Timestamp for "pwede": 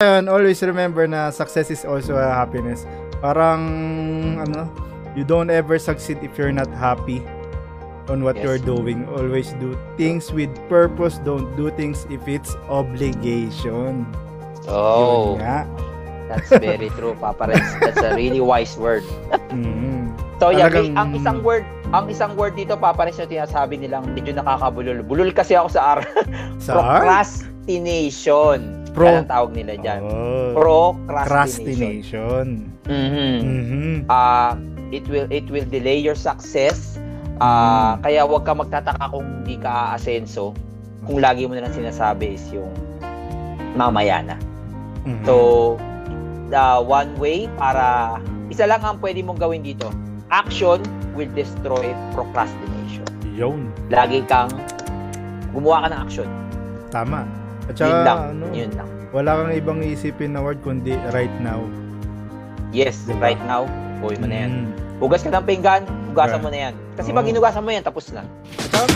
49.02-49.20